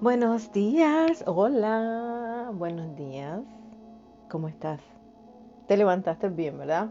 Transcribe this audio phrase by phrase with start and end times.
[0.00, 3.40] Buenos días, hola, buenos días.
[4.30, 4.78] ¿Cómo estás?
[5.66, 6.90] Te levantaste bien, ¿verdad?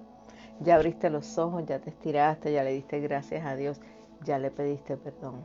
[0.60, 3.80] Ya abriste los ojos, ya te estiraste, ya le diste gracias a Dios,
[4.26, 5.36] ya le pediste perdón.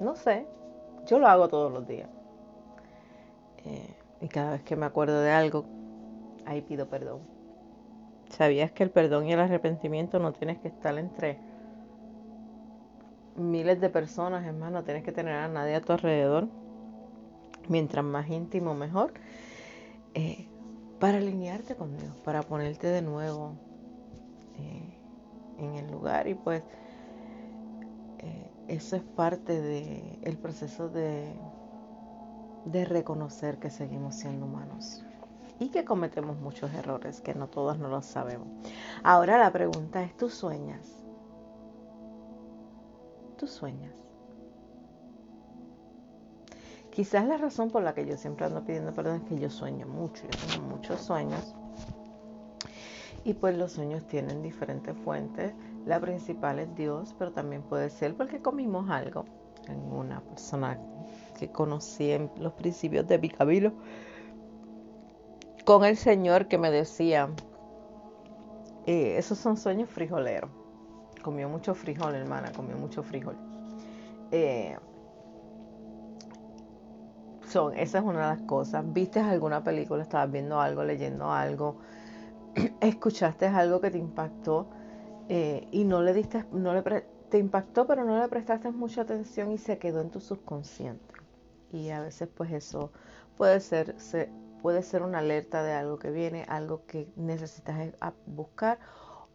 [0.00, 0.46] No sé,
[1.06, 2.10] yo lo hago todos los días.
[3.64, 5.64] Eh, y cada vez que me acuerdo de algo,
[6.44, 7.20] ahí pido perdón.
[8.28, 11.38] ¿Sabías que el perdón y el arrepentimiento no tienes que estar entre
[13.38, 16.48] miles de personas, hermano, tienes que tener a nadie a tu alrededor.
[17.68, 19.12] Mientras más íntimo, mejor.
[20.14, 20.48] Eh,
[20.98, 23.54] para alinearte con Dios, para ponerte de nuevo
[24.56, 24.98] eh,
[25.58, 26.26] en el lugar.
[26.28, 26.62] Y pues
[28.18, 31.32] eh, eso es parte del el proceso de,
[32.64, 35.04] de reconocer que seguimos siendo humanos
[35.60, 38.48] y que cometemos muchos errores, que no todos no lo sabemos.
[39.02, 41.07] Ahora la pregunta es, ¿tú sueñas?
[43.38, 43.94] Tú sueñas.
[46.90, 49.86] Quizás la razón por la que yo siempre ando pidiendo perdón es que yo sueño
[49.86, 51.54] mucho, yo tengo muchos sueños.
[53.24, 55.54] Y pues los sueños tienen diferentes fuentes.
[55.86, 59.24] La principal es Dios, pero también puede ser porque comimos algo.
[59.68, 60.80] En una persona
[61.38, 63.30] que conocí en los principios de mi
[65.64, 67.28] con el Señor que me decía,
[68.86, 70.57] eh, esos son sueños frijoleros
[71.22, 73.36] comió mucho frijol, hermana, comió mucho frijol.
[74.30, 74.76] Eh,
[77.46, 78.84] son, esa es una de las cosas.
[78.92, 80.02] ¿Viste alguna película?
[80.02, 81.76] ¿Estabas viendo algo, leyendo algo?
[82.80, 84.68] ¿Escuchaste algo que te impactó
[85.28, 89.52] eh, y no le diste, no le te impactó, pero no le prestaste mucha atención
[89.52, 91.14] y se quedó en tu subconsciente?
[91.72, 92.92] Y a veces, pues eso
[93.36, 93.94] puede ser,
[94.62, 97.92] puede ser una alerta de algo que viene, algo que necesitas eh,
[98.26, 98.78] buscar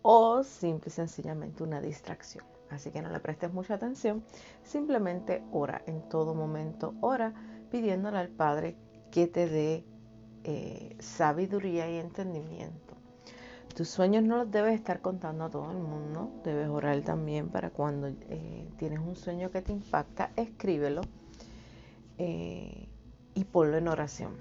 [0.04, 2.46] o simple y sencillamente una distracción.
[2.70, 4.24] Así que no le prestes mucha atención,
[4.64, 7.34] simplemente ora en todo momento, ora
[7.72, 8.76] pidiéndole al Padre
[9.12, 9.86] que te dé
[10.44, 12.96] eh, sabiduría y entendimiento.
[13.76, 17.72] Tus sueños no los debes estar contando a todo el mundo, debes orar también para
[17.72, 21.02] cuando eh, tienes un sueño que te impacta, escríbelo
[22.20, 22.88] eh,
[23.34, 24.34] y ponlo en oración.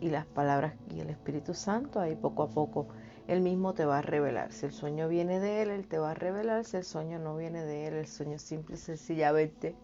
[0.00, 2.88] Y las palabras y el Espíritu Santo ahí poco a poco
[3.30, 4.50] él mismo te va a revelar.
[4.50, 6.64] Si el sueño viene de Él, Él te va a revelar.
[6.64, 9.76] Si el sueño no viene de Él, el sueño simple y sencillamente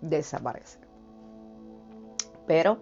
[0.00, 0.80] desaparece.
[2.48, 2.78] Pero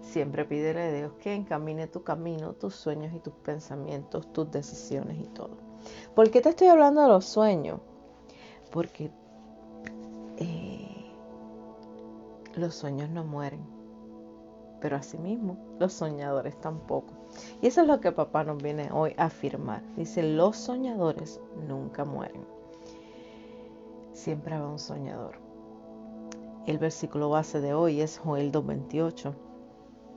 [0.00, 5.16] siempre pídele a Dios que encamine tu camino, tus sueños y tus pensamientos, tus decisiones
[5.20, 5.56] y todo.
[6.16, 7.78] ¿Por qué te estoy hablando de los sueños?
[8.72, 9.12] Porque
[10.38, 11.06] eh,
[12.56, 13.64] los sueños no mueren,
[14.80, 17.21] pero asimismo los soñadores tampoco.
[17.60, 19.82] Y eso es lo que papá nos viene hoy a afirmar.
[19.96, 22.44] Dice, los soñadores nunca mueren.
[24.12, 25.36] Siempre habrá un soñador.
[26.66, 29.34] El versículo base de hoy es Joel 2.28.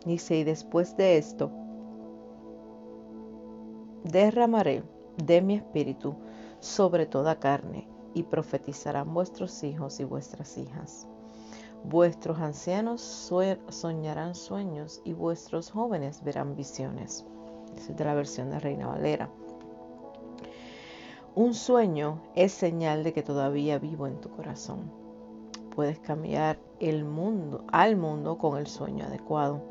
[0.05, 1.51] Dice, y después de esto,
[4.03, 4.83] derramaré
[5.23, 6.15] de mi espíritu
[6.59, 11.07] sobre toda carne, y profetizarán vuestros hijos y vuestras hijas
[11.89, 12.99] Vuestros ancianos
[13.69, 17.27] soñarán sueños y vuestros jóvenes verán visiones.
[17.77, 19.29] Esa es de la versión de Reina Valera.
[21.35, 24.91] Un sueño es señal de que todavía vivo en tu corazón.
[25.75, 29.61] Puedes cambiar el mundo, al mundo con el sueño adecuado.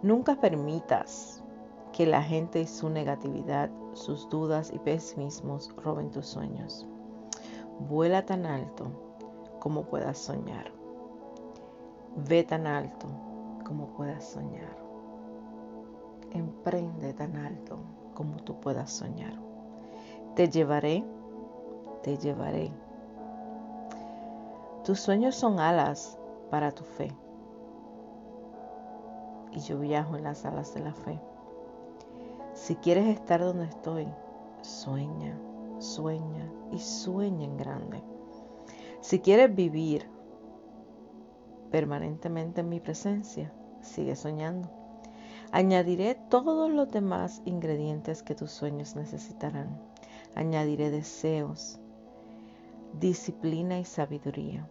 [0.00, 1.44] Nunca permitas
[1.92, 6.86] que la gente y su negatividad, sus dudas y pesimismos roben tus sueños.
[7.78, 8.86] Vuela tan alto
[9.60, 10.81] como puedas soñar.
[12.14, 13.08] Ve tan alto
[13.64, 14.76] como puedas soñar.
[16.32, 17.78] Emprende tan alto
[18.14, 19.32] como tú puedas soñar.
[20.34, 21.04] Te llevaré,
[22.02, 22.70] te llevaré.
[24.84, 26.18] Tus sueños son alas
[26.50, 27.10] para tu fe.
[29.52, 31.18] Y yo viajo en las alas de la fe.
[32.52, 34.06] Si quieres estar donde estoy,
[34.60, 35.38] sueña,
[35.78, 38.02] sueña y sueña en grande.
[39.00, 40.11] Si quieres vivir
[41.72, 44.70] permanentemente en mi presencia, sigue soñando.
[45.50, 49.80] Añadiré todos los demás ingredientes que tus sueños necesitarán.
[50.34, 51.80] Añadiré deseos,
[53.00, 54.68] disciplina y sabiduría.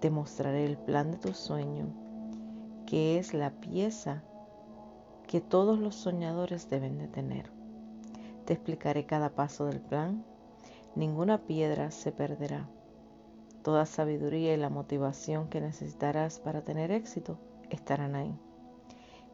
[0.00, 1.86] Te mostraré el plan de tu sueño,
[2.86, 4.24] que es la pieza
[5.28, 7.52] que todos los soñadores deben de tener.
[8.46, 10.24] Te explicaré cada paso del plan.
[10.96, 12.68] Ninguna piedra se perderá
[13.62, 17.38] Toda sabiduría y la motivación que necesitarás para tener éxito
[17.70, 18.34] estarán ahí.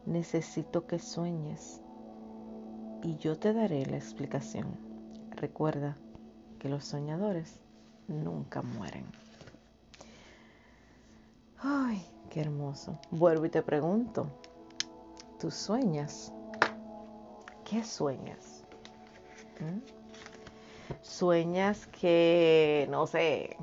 [0.05, 1.81] Necesito que sueñes
[3.01, 4.67] y yo te daré la explicación.
[5.31, 5.97] Recuerda
[6.59, 7.59] que los soñadores
[8.07, 9.05] nunca mueren.
[11.57, 12.99] Ay, qué hermoso.
[13.09, 14.27] Vuelvo y te pregunto,
[15.39, 16.31] ¿tú sueñas?
[17.65, 18.63] ¿Qué sueñas?
[19.59, 19.79] ¿Mm?
[21.01, 23.57] Sueñas que, no sé,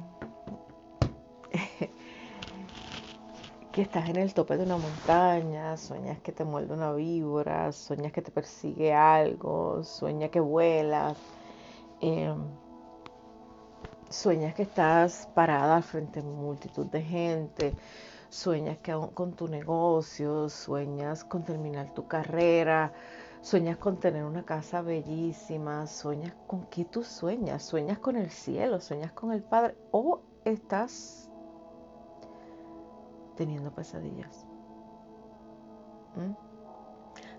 [3.76, 8.10] que estás en el tope de una montaña, sueñas que te muerde una víbora, sueñas
[8.10, 11.18] que te persigue algo, sueñas que vuelas,
[12.00, 12.38] em,
[14.08, 17.74] sueñas que estás parada frente a multitud de gente,
[18.30, 22.94] sueñas que con tu negocio, sueñas con terminar tu carrera,
[23.42, 28.80] sueñas con tener una casa bellísima, sueñas con qué tú sueñas, sueñas con el cielo,
[28.80, 31.28] sueñas con el Padre o estás
[33.36, 34.46] teniendo pesadillas.
[36.16, 36.32] ¿Mm?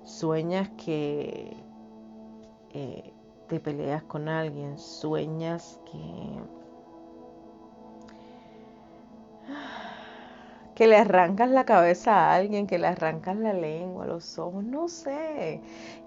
[0.06, 1.58] Sueñas que
[2.70, 3.14] eh,
[3.48, 6.42] te peleas con alguien, sueñas que
[10.76, 14.88] que le arrancas la cabeza a alguien, que le arrancas la lengua, los ojos, no
[14.88, 15.60] sé,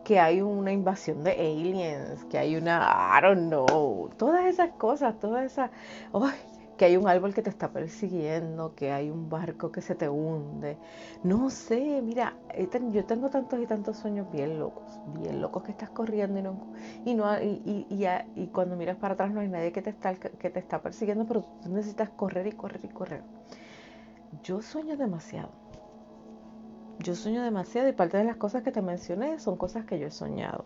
[0.04, 5.18] que hay una invasión de aliens, que hay una, I don't know, todas esas cosas,
[5.18, 5.70] todas esas,
[6.80, 10.08] que hay un árbol que te está persiguiendo, que hay un barco que se te
[10.08, 10.78] hunde.
[11.22, 12.38] No sé, mira,
[12.90, 16.72] yo tengo tantos y tantos sueños bien locos, bien locos que estás corriendo y no
[17.04, 20.14] y no y, y, y, cuando miras para atrás no hay nadie que te está
[20.14, 23.24] que te está persiguiendo, pero tú necesitas correr y correr y correr.
[24.42, 25.50] Yo sueño demasiado.
[27.00, 30.06] Yo sueño demasiado y parte de las cosas que te mencioné son cosas que yo
[30.06, 30.64] he soñado.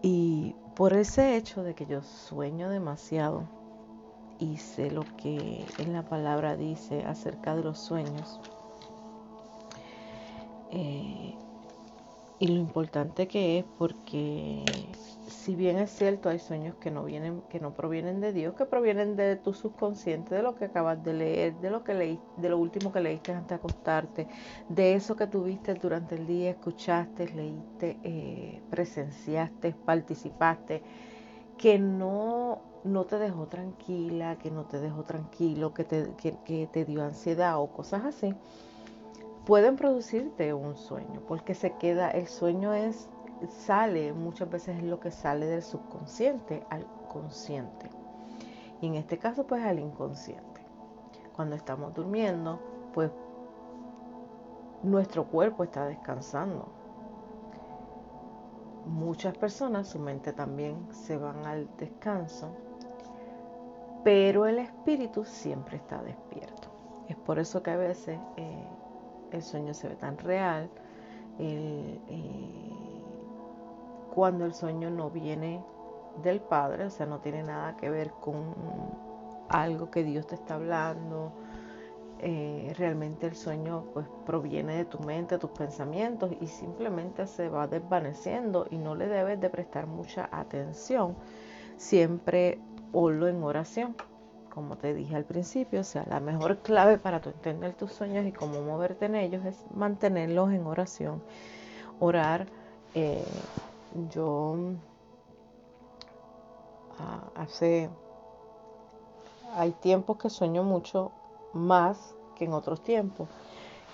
[0.00, 3.58] Y por ese hecho de que yo sueño demasiado,
[4.56, 8.40] sé lo que en la palabra dice acerca de los sueños.
[10.70, 11.34] Eh,
[12.38, 14.88] y lo importante que es porque
[15.26, 18.64] si bien es cierto hay sueños que no vienen que no provienen de Dios que
[18.64, 22.48] provienen de tu subconsciente de lo que acabas de leer de lo que leí, de
[22.48, 24.28] lo último que leíste antes de acostarte
[24.68, 30.82] de eso que tuviste durante el día escuchaste leíste eh, presenciaste participaste
[31.56, 36.84] que no no te dejó tranquila, que no te dejó tranquilo, que te, que, te
[36.84, 38.34] dio ansiedad o cosas así,
[39.44, 43.08] pueden producirte un sueño, porque se queda, el sueño es,
[43.48, 47.90] sale, muchas veces es lo que sale del subconsciente al consciente.
[48.80, 50.44] Y en este caso, pues al inconsciente.
[51.34, 52.60] Cuando estamos durmiendo,
[52.94, 53.10] pues
[54.82, 56.68] nuestro cuerpo está descansando.
[58.86, 62.67] Muchas personas, su mente también se van al descanso
[64.04, 66.68] pero el espíritu siempre está despierto.
[67.08, 68.66] Es por eso que a veces eh,
[69.32, 70.70] el sueño se ve tan real.
[71.38, 71.98] Eh,
[74.14, 75.62] cuando el sueño no viene
[76.22, 78.54] del Padre, o sea, no tiene nada que ver con
[79.48, 81.32] algo que Dios te está hablando.
[82.20, 87.68] Eh, realmente el sueño pues proviene de tu mente, tus pensamientos y simplemente se va
[87.68, 91.14] desvaneciendo y no le debes de prestar mucha atención.
[91.76, 92.58] Siempre
[92.92, 93.96] ponlo en oración.
[94.50, 98.26] Como te dije al principio, o sea, la mejor clave para tu entender tus sueños
[98.26, 101.22] y cómo moverte en ellos es mantenerlos en oración.
[102.00, 102.46] Orar,
[102.94, 103.24] eh,
[104.10, 104.56] yo
[106.98, 107.88] ah, hace,
[109.54, 111.12] hay tiempos que sueño mucho
[111.52, 113.28] más que en otros tiempos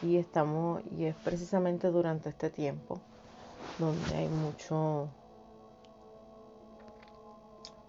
[0.03, 3.01] y estamos, y es precisamente durante este tiempo
[3.79, 5.09] donde hay mucho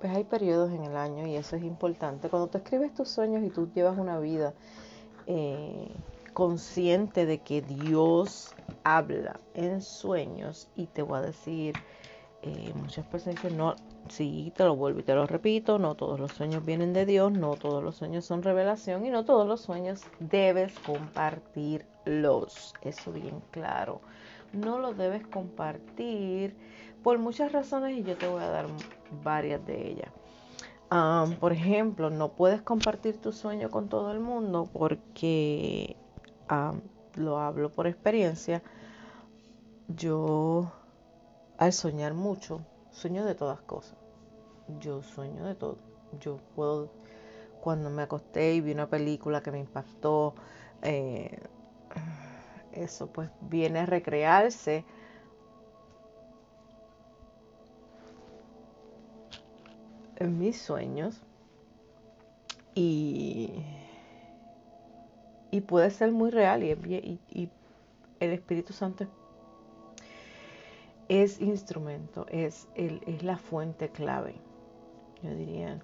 [0.06, 2.30] pues hay periodos en el año y eso es importante.
[2.30, 4.54] Cuando tú escribes tus sueños y tú llevas una vida
[5.26, 5.90] eh,
[6.32, 11.74] consciente de que Dios habla en sueños y te voy a decir,
[12.44, 13.74] eh, muchas personas dicen, no,
[14.08, 17.32] sí, te lo vuelvo y te lo repito, no todos los sueños vienen de Dios,
[17.32, 22.76] no todos los sueños son revelación y no todos los sueños debes compartirlos.
[22.84, 24.02] Eso bien claro.
[24.54, 26.56] No lo debes compartir
[27.06, 28.66] por muchas razones y yo te voy a dar
[29.24, 30.10] varias de ellas.
[31.40, 35.98] por ejemplo, no puedes compartir tu sueño con todo el mundo porque
[37.14, 38.64] lo hablo por experiencia.
[39.88, 40.72] Yo,
[41.60, 44.00] al soñar mucho, sueño de todas cosas.
[44.80, 45.78] Yo sueño de todo.
[46.20, 46.90] Yo puedo,
[47.62, 50.34] cuando me acosté y vi una película que me impactó,
[50.82, 51.38] eh,
[52.72, 54.84] eso pues viene a recrearse
[60.26, 61.22] mis sueños
[62.74, 63.50] y,
[65.52, 67.50] y puede ser muy real y, y,
[68.20, 69.08] el Espíritu Santo
[71.10, 74.36] es instrumento, es, el, es la fuente clave,
[75.22, 75.82] yo diría,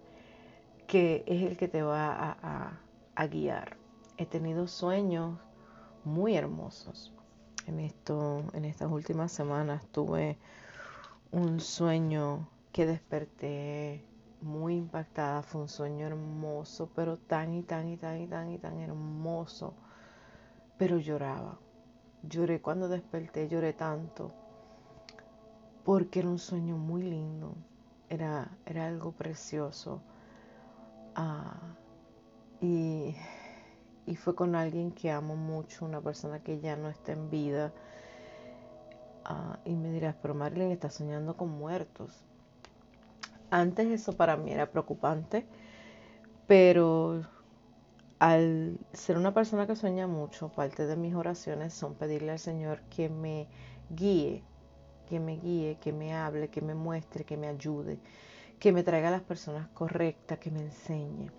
[0.88, 2.80] que es el que te va a,
[3.16, 3.78] a, guiar.
[4.18, 5.38] he tenido sueños
[6.04, 7.14] muy hermosos.
[7.68, 10.38] En, esto, en estas últimas semanas tuve
[11.32, 14.04] un sueño que desperté
[14.42, 15.42] muy impactada.
[15.44, 19.74] Fue un sueño hermoso, pero tan y tan y tan y tan y tan hermoso.
[20.78, 21.60] Pero lloraba.
[22.24, 24.32] Lloré cuando desperté, lloré tanto.
[25.84, 27.56] Porque era un sueño muy lindo.
[28.10, 30.02] Era, era algo precioso.
[31.16, 31.76] Ah,
[32.62, 33.16] y,
[34.06, 37.72] y fue con alguien que amo mucho, una persona que ya no está en vida.
[39.26, 42.24] Ah, y me dirás, pero Marilyn está soñando con muertos.
[43.52, 45.46] Antes eso para mí era preocupante,
[46.48, 47.22] pero
[48.18, 52.80] al ser una persona que sueña mucho, parte de mis oraciones son pedirle al Señor
[52.84, 53.48] que me
[53.90, 54.42] guíe,
[55.10, 58.00] que me guíe, que me hable, que me muestre, que me ayude,
[58.58, 61.30] que me traiga a las personas correctas, que me enseñe.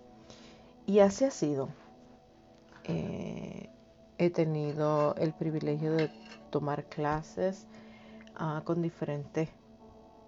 [0.87, 1.71] Y así ha sido.
[2.85, 3.71] Eh,
[4.19, 6.11] he tenido el privilegio de
[6.50, 7.66] tomar clases
[8.35, 9.49] ah, con diferentes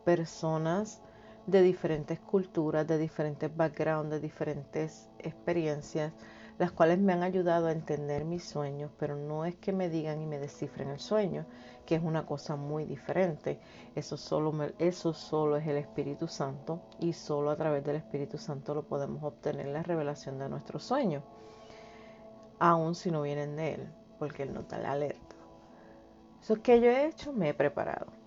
[0.05, 1.01] personas
[1.47, 6.13] de diferentes culturas, de diferentes backgrounds, de diferentes experiencias,
[6.59, 10.23] las cuales me han ayudado a entender mis sueños, pero no es que me digan
[10.23, 11.45] y me descifren el sueño,
[11.85, 13.59] que es una cosa muy diferente.
[13.95, 18.75] Eso solo, eso solo es el Espíritu Santo y solo a través del Espíritu Santo
[18.75, 21.25] lo podemos obtener la revelación de nuestros sueños,
[22.59, 25.37] aun si no vienen de Él, porque Él no da la alerta.
[26.41, 28.24] Eso que yo he hecho, me he preparado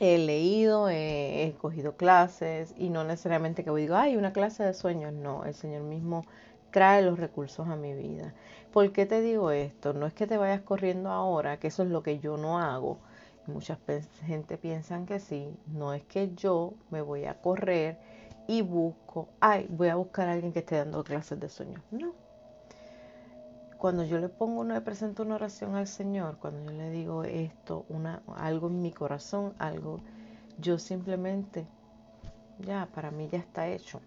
[0.00, 5.12] he leído, he, cogido clases y no necesariamente que digo, ay, una clase de sueños.
[5.12, 6.24] No, el Señor mismo
[6.70, 8.34] trae los recursos a mi vida.
[8.72, 9.92] ¿Por qué te digo esto?
[9.92, 12.98] No es que te vayas corriendo ahora, que eso es lo que yo no hago.
[13.46, 13.78] Mucha
[14.26, 15.48] gente piensan que sí.
[15.66, 17.98] No es que yo me voy a correr
[18.46, 21.82] y busco, ay, voy a buscar a alguien que esté dando clases de sueños.
[21.90, 22.12] No,
[23.78, 27.22] cuando yo le pongo una, le presento una oración al Señor, cuando yo le digo
[27.22, 27.86] esto,
[28.36, 30.00] algo en mi corazón, algo,
[30.58, 31.66] yo simplemente,
[32.58, 34.00] ya, para mí ya está hecho.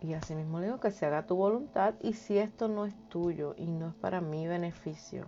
[0.00, 2.94] Y así mismo le digo que se haga tu voluntad y si esto no es
[3.08, 5.26] tuyo y no es para mi beneficio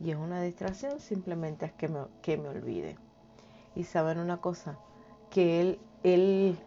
[0.00, 2.96] y es una distracción, simplemente es que me, que me olvide.
[3.74, 4.78] Y saben una cosa,
[5.28, 6.58] que Él, él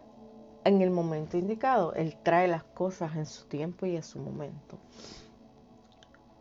[0.64, 1.94] en el momento indicado.
[1.94, 4.78] Él trae las cosas en su tiempo y en su momento.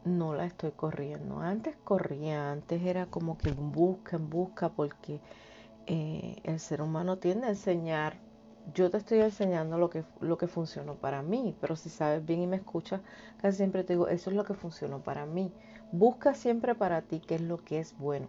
[0.05, 1.39] No la estoy corriendo.
[1.39, 5.19] Antes corría, antes era como que busca, en busca, porque
[5.87, 8.17] eh, el ser humano tiende a enseñar.
[8.73, 12.41] Yo te estoy enseñando lo que, lo que funcionó para mí, pero si sabes bien
[12.41, 13.01] y me escuchas,
[13.41, 15.51] casi siempre te digo, eso es lo que funcionó para mí.
[15.91, 18.27] Busca siempre para ti qué es lo que es bueno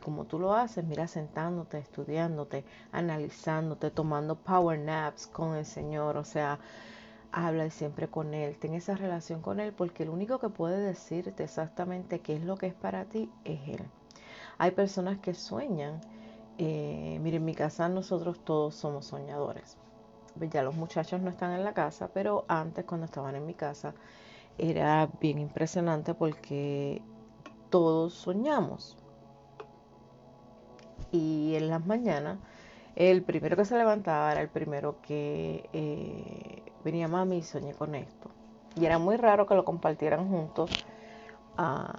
[0.00, 6.24] como tú lo haces, mira, sentándote, estudiándote, analizándote, tomando power naps con el Señor, o
[6.24, 6.58] sea,
[7.32, 11.44] habla siempre con Él, ten esa relación con Él, porque el único que puede decirte
[11.44, 13.82] exactamente qué es lo que es para ti es Él.
[14.58, 16.00] Hay personas que sueñan,
[16.58, 19.76] eh, miren, en mi casa nosotros todos somos soñadores.
[20.50, 23.94] Ya los muchachos no están en la casa, pero antes cuando estaban en mi casa
[24.58, 27.02] era bien impresionante porque
[27.70, 28.96] todos soñamos
[31.12, 32.38] y en las mañanas
[32.96, 37.94] el primero que se levantaba era el primero que eh, venía mami y soñé con
[37.94, 38.30] esto.
[38.76, 40.70] Y era muy raro que lo compartieran juntos.
[41.56, 41.92] Ah,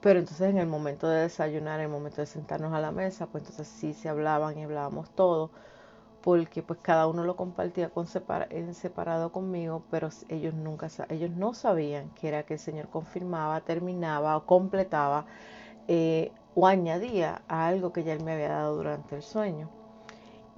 [0.00, 3.26] pero entonces en el momento de desayunar, en el momento de sentarnos a la mesa,
[3.26, 5.50] pues entonces sí se hablaban y hablábamos todo,
[6.22, 8.06] porque pues cada uno lo compartía con
[8.50, 13.60] en separado conmigo, pero ellos nunca, ellos no sabían que era que el Señor confirmaba,
[13.62, 15.26] terminaba o completaba
[15.88, 19.68] eh, o añadía a algo que ya él me había dado durante el sueño.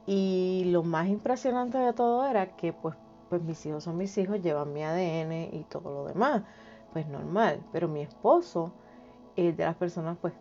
[0.07, 2.97] Y lo más impresionante de todo era que pues,
[3.29, 6.43] pues mis hijos son mis hijos, llevan mi ADN y todo lo demás.
[6.93, 8.73] Pues normal, pero mi esposo
[9.37, 10.35] es de las personas, pues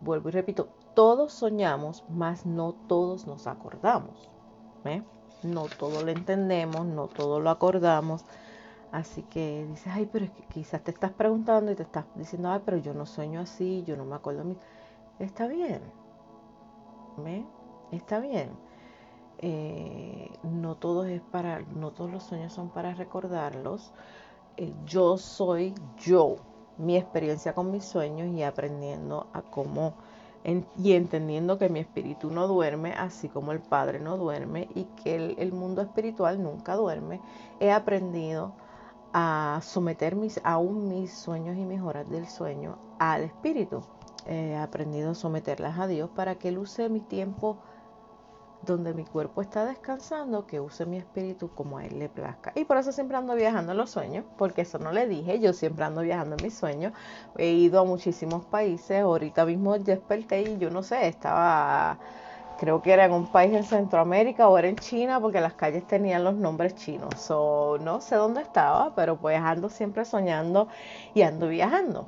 [0.00, 4.30] vuelvo y repito, todos soñamos, mas no todos nos acordamos.
[5.42, 8.24] No todo lo entendemos, no todo lo acordamos.
[8.92, 12.50] Así que dices, ay, pero es que quizás te estás preguntando y te estás diciendo,
[12.50, 14.44] ay, pero yo no sueño así, yo no me acuerdo.
[15.18, 15.80] Está bien.
[17.16, 17.44] ¿Ve?
[17.90, 18.50] Está bien.
[19.38, 23.92] Eh, no todos es para, no todos los sueños son para recordarlos.
[24.56, 26.36] Eh, yo soy yo,
[26.78, 29.94] mi experiencia con mis sueños y aprendiendo a cómo
[30.78, 35.16] y entendiendo que mi espíritu no duerme, así como el Padre no duerme y que
[35.16, 37.20] el, el mundo espiritual nunca duerme,
[37.58, 38.52] he aprendido
[39.12, 43.82] a someter mis, aún mis sueños y mis horas del sueño al espíritu
[44.26, 47.58] he aprendido a someterlas a Dios para que Él use mi tiempo
[48.62, 52.52] donde mi cuerpo está descansando, que use mi espíritu como a Él le plazca.
[52.54, 55.52] Y por eso siempre ando viajando en los sueños, porque eso no le dije, yo
[55.52, 56.92] siempre ando viajando en mis sueños.
[57.36, 61.98] He ido a muchísimos países, ahorita mismo desperté y yo no sé, estaba,
[62.58, 65.86] creo que era en un país en Centroamérica o era en China, porque las calles
[65.86, 67.30] tenían los nombres chinos.
[67.30, 70.68] o no sé dónde estaba, pero pues ando siempre soñando
[71.14, 72.06] y ando viajando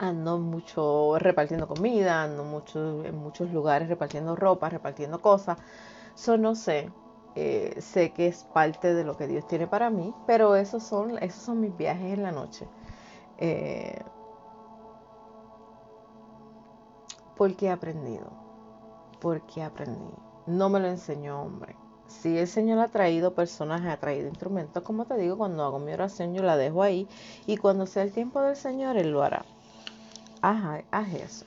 [0.00, 5.58] ando mucho repartiendo comida, ando mucho en muchos lugares repartiendo ropa, repartiendo cosas.
[6.14, 6.90] Eso no sé,
[7.36, 11.18] eh, sé que es parte de lo que Dios tiene para mí, pero esos son,
[11.22, 12.66] esos son mis viajes en la noche.
[13.38, 14.02] Eh,
[17.36, 18.26] porque he aprendido,
[19.20, 20.14] porque aprendí.
[20.46, 21.76] No me lo enseñó hombre.
[22.06, 25.92] Si el Señor ha traído personas, ha traído instrumentos, como te digo, cuando hago mi
[25.92, 27.06] oración yo la dejo ahí
[27.46, 29.44] y cuando sea el tiempo del Señor, Él lo hará
[30.42, 31.46] haz, eso.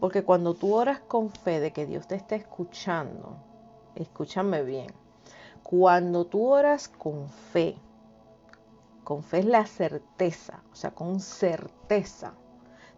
[0.00, 3.36] Porque cuando tú oras con fe de que Dios te está escuchando,
[3.94, 4.88] escúchame bien,
[5.62, 7.76] cuando tú oras con fe,
[9.02, 12.34] con fe es la certeza, o sea, con certeza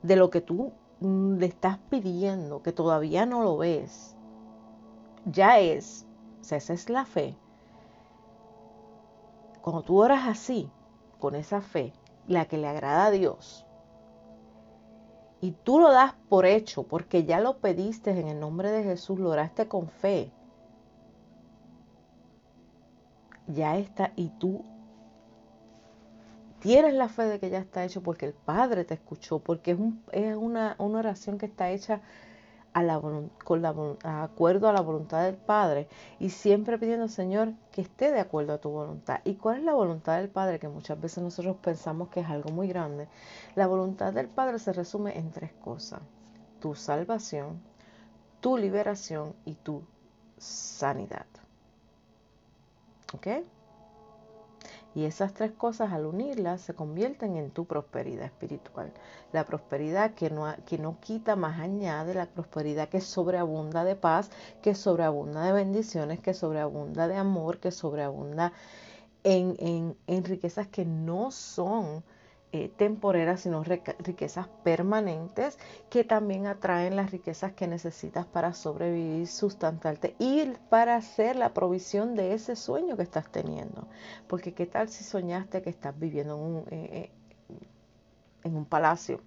[0.02, 4.16] de lo que tú le estás pidiendo, que todavía no lo ves,
[5.26, 6.06] ya es,
[6.40, 7.36] o sea, esa es la fe.
[9.60, 10.70] Cuando tú oras así,
[11.18, 11.92] con esa fe,
[12.28, 13.65] la que le agrada a Dios,
[15.40, 19.18] y tú lo das por hecho porque ya lo pediste en el nombre de Jesús,
[19.18, 20.32] lo oraste con fe.
[23.46, 24.64] Ya está, y tú
[26.58, 29.78] tienes la fe de que ya está hecho porque el Padre te escuchó, porque es,
[29.78, 32.00] un, es una, una oración que está hecha
[33.44, 33.74] con la,
[34.22, 38.58] acuerdo a la voluntad del Padre y siempre pidiendo, Señor, que esté de acuerdo a
[38.58, 39.20] tu voluntad.
[39.24, 40.58] ¿Y cuál es la voluntad del Padre?
[40.58, 43.08] Que muchas veces nosotros pensamos que es algo muy grande.
[43.54, 46.00] La voluntad del Padre se resume en tres cosas.
[46.60, 47.62] Tu salvación,
[48.40, 49.82] tu liberación y tu
[50.36, 51.26] sanidad.
[53.14, 53.26] ¿Ok?
[54.96, 58.94] Y esas tres cosas al unirlas se convierten en tu prosperidad espiritual.
[59.30, 64.30] La prosperidad que no, que no quita más añade, la prosperidad que sobreabunda de paz,
[64.62, 68.54] que sobreabunda de bendiciones, que sobreabunda de amor, que sobreabunda
[69.22, 72.02] en, en riquezas que no son
[72.56, 75.58] eh, temporeras, sino riquezas permanentes
[75.90, 82.14] que también atraen las riquezas que necesitas para sobrevivir, sustantarte y para hacer la provisión
[82.14, 83.86] de ese sueño que estás teniendo.
[84.26, 87.10] Porque qué tal si soñaste que estás viviendo en un, eh, eh,
[88.44, 89.20] en un palacio.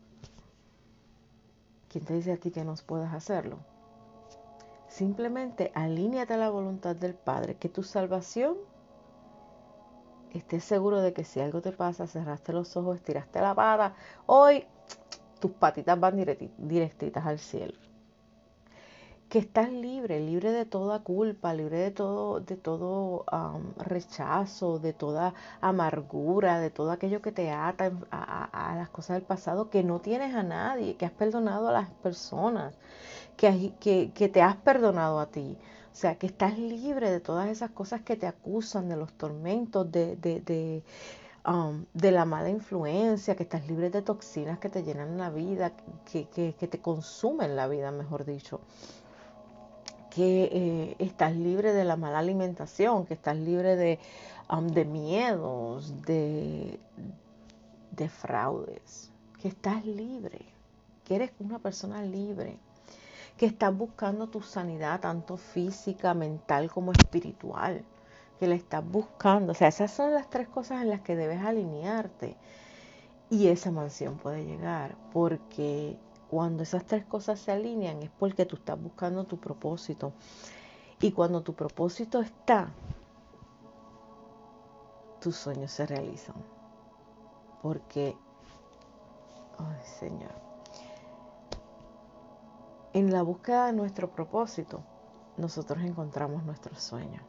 [1.87, 3.59] ¿Quién te dice a ti que no puedas hacerlo?
[4.87, 8.57] Simplemente alíñate a la voluntad del Padre, que tu salvación
[10.33, 14.65] estés seguro de que si algo te pasa, cerraste los ojos, estiraste la pata, hoy
[15.39, 16.15] tus patitas van
[16.57, 17.73] directitas al cielo.
[19.29, 23.25] Que estás libre, libre de toda culpa, libre de todo, de todo
[23.77, 29.69] rechazo, de toda amargura, de todo aquello que te ata a, las cosas del pasado,
[29.69, 32.75] que no tienes a nadie, que has perdonado a las personas,
[33.37, 35.57] que te has perdonado a ti.
[35.99, 40.15] Sea, que estás libre de todas esas cosas que te acusan, de los tormentos, de,
[40.15, 40.81] de, de,
[41.45, 45.73] um, de la mala influencia, que estás libre de toxinas que te llenan la vida,
[46.09, 48.61] que, que, que te consumen la vida, mejor dicho.
[50.09, 53.99] Que eh, estás libre de la mala alimentación, que estás libre de,
[54.49, 56.79] um, de miedos, de,
[57.91, 60.45] de fraudes, que estás libre,
[61.03, 62.57] que eres una persona libre
[63.39, 67.85] que estás buscando tu sanidad tanto física, mental como espiritual,
[68.37, 69.53] que la estás buscando.
[69.53, 72.35] O sea, esas son las tres cosas en las que debes alinearte.
[73.29, 75.97] Y esa mansión puede llegar, porque
[76.29, 80.11] cuando esas tres cosas se alinean es porque tú estás buscando tu propósito.
[80.99, 82.73] Y cuando tu propósito está,
[85.21, 86.35] tus sueños se realizan.
[87.61, 88.17] Porque,
[89.59, 90.48] ay Señor,
[92.93, 94.81] en la búsqueda de nuestro propósito,
[95.37, 97.21] nosotros encontramos nuestro sueño.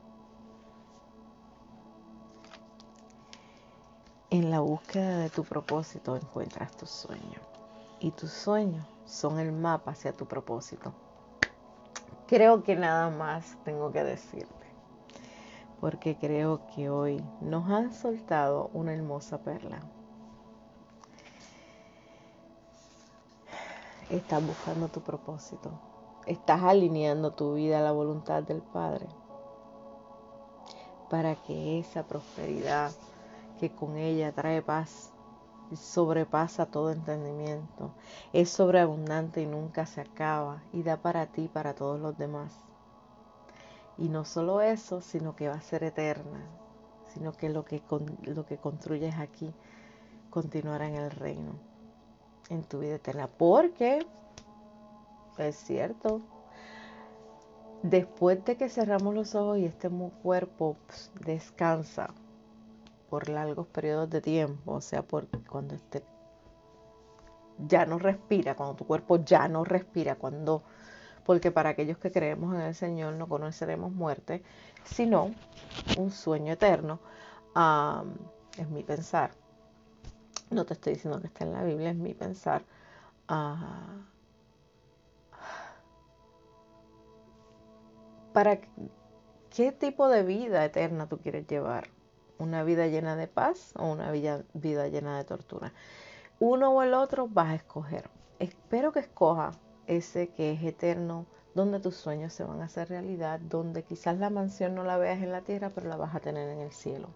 [4.31, 7.40] En la búsqueda de tu propósito encuentras tu sueño.
[7.99, 10.94] Y tus sueños son el mapa hacia tu propósito.
[12.27, 14.66] Creo que nada más tengo que decirte.
[15.81, 19.81] Porque creo que hoy nos han soltado una hermosa perla.
[24.11, 25.70] Estás buscando tu propósito,
[26.27, 29.07] estás alineando tu vida a la voluntad del Padre
[31.09, 32.92] para que esa prosperidad
[33.59, 35.12] que con ella trae paz
[35.77, 37.92] sobrepasa todo entendimiento,
[38.33, 42.53] es sobreabundante y nunca se acaba y da para ti y para todos los demás.
[43.99, 46.40] Y no solo eso, sino que va a ser eterna,
[47.09, 47.83] sino que lo que,
[48.23, 49.53] lo que construyes aquí
[50.31, 51.53] continuará en el reino,
[52.51, 53.29] en tu vida eterna.
[53.29, 54.07] Porque,
[55.39, 56.21] es cierto,
[57.83, 59.89] después de que cerramos los ojos y este
[60.23, 60.77] cuerpo
[61.25, 62.13] descansa
[63.09, 66.05] por largos periodos de tiempo, o sea, por cuando este
[67.67, 70.63] ya no respira, cuando tu cuerpo ya no respira, cuando
[71.25, 74.43] porque para aquellos que creemos en el Señor no conoceremos muerte,
[74.85, 75.31] sino
[75.99, 76.99] un sueño eterno.
[78.59, 79.31] es mi pensar.
[80.51, 82.63] No te estoy diciendo que está en la Biblia, es mi pensar.
[83.29, 83.99] Ah,
[88.33, 88.61] ¿Para
[89.51, 91.89] qué tipo de vida eterna tú quieres llevar?
[92.39, 95.73] ¿Una vida llena de paz o una vida, vida llena de tortura?
[96.39, 98.09] Uno o el otro vas a escoger.
[98.39, 99.53] Espero que escoja
[99.87, 104.31] ese que es eterno, donde tus sueños se van a hacer realidad, donde quizás la
[104.31, 107.09] mansión no la veas en la tierra, pero la vas a tener en el cielo.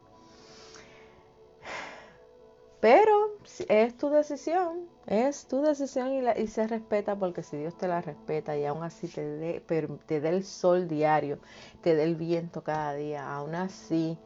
[2.85, 3.39] Pero
[3.71, 8.59] es tu decisión, es tu decisión y, se respeta porque si Dios te la respeta
[8.59, 9.61] y aún así te dé
[10.07, 11.39] te el sol diario,
[11.81, 14.19] te dé el viento cada día, aún así,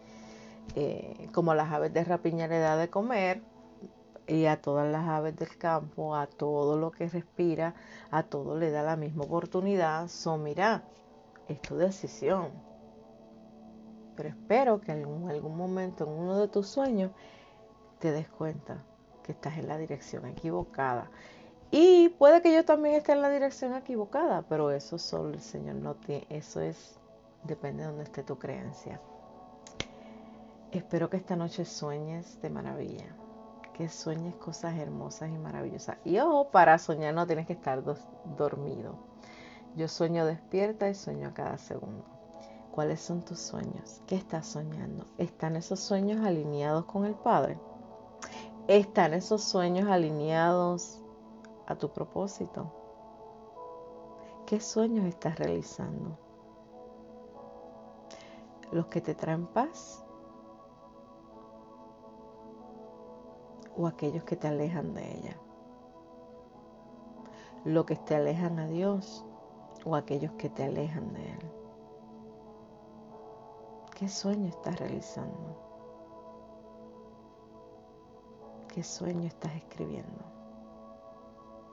[0.74, 3.42] eh, como las aves de rapiña le da de comer,
[4.26, 7.76] y a todas las aves del campo, a todo lo que respira,
[8.10, 10.08] a todo le da la misma oportunidad.
[10.08, 10.82] So, mira,
[11.46, 12.50] es tu decisión.
[14.16, 17.12] Pero espero que en algún momento, en uno de tus sueños,
[17.98, 18.84] te des cuenta
[19.22, 21.10] que estás en la dirección equivocada.
[21.70, 25.76] Y puede que yo también esté en la dirección equivocada, pero eso solo el Señor
[25.76, 26.98] no tiene, eso es,
[27.44, 29.00] depende de donde esté tu creencia.
[30.72, 33.14] Espero que esta noche sueñes de maravilla
[33.78, 35.98] que sueñes cosas hermosas y maravillosas.
[36.04, 37.80] Y ojo, para soñar no tienes que estar
[38.36, 38.96] dormido.
[39.76, 42.04] Yo sueño despierta y sueño cada segundo.
[42.72, 44.02] ¿Cuáles son tus sueños?
[44.08, 45.06] ¿Qué estás soñando?
[45.16, 47.56] ¿Están esos sueños alineados con el Padre?
[48.68, 51.02] ¿Están esos sueños alineados
[51.66, 52.70] a tu propósito?
[54.46, 56.18] ¿Qué sueños estás realizando?
[58.70, 60.04] ¿Los que te traen paz
[63.78, 65.36] o aquellos que te alejan de ella.
[67.64, 69.24] Lo que te alejan a Dios
[69.84, 71.52] o aquellos que te alejan de Él.
[73.96, 75.67] ¿Qué sueño estás realizando?
[78.78, 80.24] ¿Qué sueño estás escribiendo?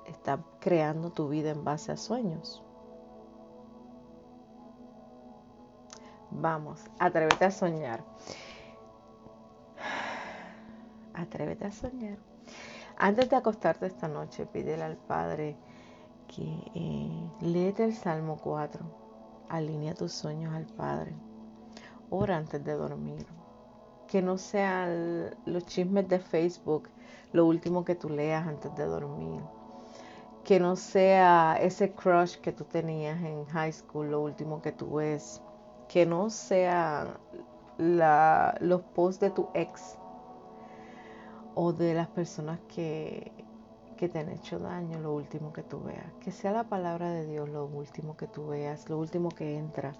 [0.07, 2.63] ¿Estás creando tu vida en base a sueños?
[6.31, 8.03] Vamos, atrévete a soñar
[11.13, 12.17] atrévete a soñar.
[12.97, 15.55] Antes de acostarte esta noche, pídele al Padre
[16.27, 18.83] que eh, léete el Salmo 4,
[19.49, 21.13] alinea tus sueños al Padre,
[22.09, 23.44] ora antes de dormir.
[24.15, 26.87] Que no sean los chismes de Facebook
[27.33, 29.41] lo último que tú leas antes de dormir.
[30.45, 34.89] Que no sea ese crush que tú tenías en high school lo último que tú
[34.93, 35.41] ves.
[35.89, 37.19] Que no sea
[37.77, 39.97] los posts de tu ex
[41.53, 43.33] o de las personas que,
[43.97, 46.13] que te han hecho daño, lo último que tú veas.
[46.21, 49.91] Que sea la palabra de Dios lo último que tú veas, lo último que entra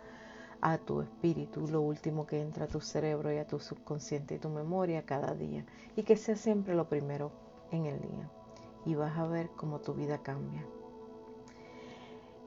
[0.65, 4.39] a tu espíritu, lo último que entra a tu cerebro y a tu subconsciente y
[4.39, 5.63] tu memoria cada día.
[5.95, 7.31] Y que sea siempre lo primero
[7.71, 8.27] en el día.
[8.83, 10.65] Y vas a ver cómo tu vida cambia.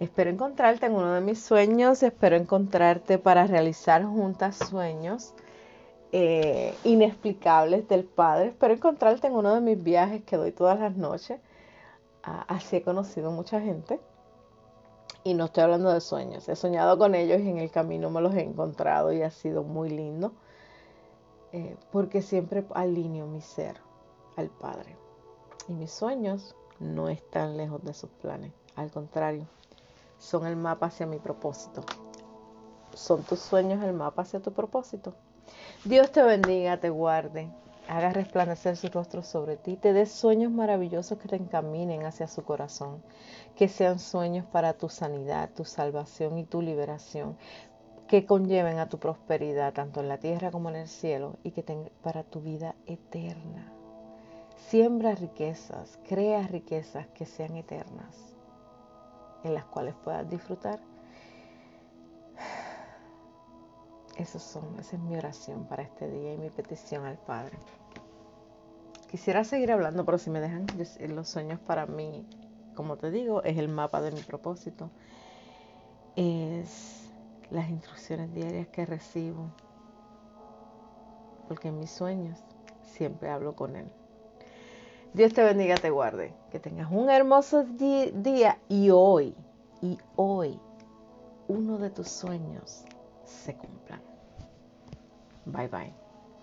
[0.00, 5.32] Espero encontrarte en uno de mis sueños, espero encontrarte para realizar juntas sueños
[6.10, 8.48] eh, inexplicables del Padre.
[8.48, 11.40] Espero encontrarte en uno de mis viajes que doy todas las noches.
[12.24, 14.00] Ah, así he conocido mucha gente.
[15.24, 16.48] Y no estoy hablando de sueños.
[16.48, 19.62] He soñado con ellos y en el camino me los he encontrado y ha sido
[19.62, 20.32] muy lindo.
[21.52, 23.76] Eh, porque siempre alineo mi ser
[24.36, 24.96] al Padre.
[25.66, 28.52] Y mis sueños no están lejos de sus planes.
[28.76, 29.46] Al contrario,
[30.18, 31.82] son el mapa hacia mi propósito.
[32.94, 35.14] ¿Son tus sueños el mapa hacia tu propósito?
[35.84, 37.50] Dios te bendiga, te guarde,
[37.88, 42.44] haga resplandecer su rostro sobre ti, te dé sueños maravillosos que te encaminen hacia su
[42.44, 43.02] corazón,
[43.56, 47.36] que sean sueños para tu sanidad, tu salvación y tu liberación,
[48.06, 51.62] que conlleven a tu prosperidad tanto en la tierra como en el cielo y que
[51.62, 53.72] tengan para tu vida eterna.
[54.56, 58.34] Siembra riquezas, crea riquezas que sean eternas,
[59.44, 60.78] en las cuales puedas disfrutar
[64.26, 67.56] son, esa es mi oración para este día y mi petición al Padre.
[69.10, 70.66] Quisiera seguir hablando, pero si me dejan
[71.08, 72.26] los sueños para mí,
[72.74, 74.90] como te digo, es el mapa de mi propósito.
[76.14, 77.10] Es
[77.50, 79.50] las instrucciones diarias que recibo,
[81.48, 82.38] porque en mis sueños
[82.82, 83.90] siempre hablo con Él.
[85.14, 89.34] Dios te bendiga, te guarde, que tengas un hermoso día y hoy,
[89.80, 90.60] y hoy,
[91.48, 92.84] uno de tus sueños
[93.24, 94.02] se cumplan.
[95.46, 96.07] Bye bye.